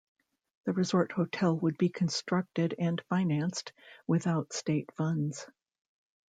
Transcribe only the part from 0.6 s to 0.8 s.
The